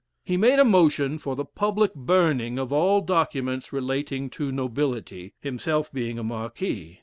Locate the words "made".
0.35-0.57